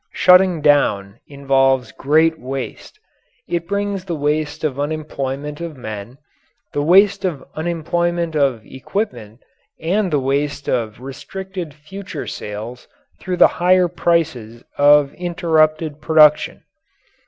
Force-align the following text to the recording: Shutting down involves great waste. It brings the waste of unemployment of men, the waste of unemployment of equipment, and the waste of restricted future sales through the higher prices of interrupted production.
Shutting 0.15 0.61
down 0.61 1.19
involves 1.27 1.91
great 1.91 2.39
waste. 2.39 2.99
It 3.47 3.67
brings 3.67 4.03
the 4.05 4.15
waste 4.15 4.63
of 4.63 4.79
unemployment 4.79 5.61
of 5.61 5.77
men, 5.77 6.17
the 6.73 6.81
waste 6.81 7.23
of 7.23 7.43
unemployment 7.53 8.35
of 8.35 8.65
equipment, 8.65 9.41
and 9.79 10.09
the 10.11 10.19
waste 10.19 10.67
of 10.67 11.01
restricted 11.01 11.75
future 11.75 12.25
sales 12.25 12.87
through 13.19 13.37
the 13.37 13.47
higher 13.61 13.87
prices 13.87 14.63
of 14.75 15.13
interrupted 15.13 16.01
production. 16.01 16.63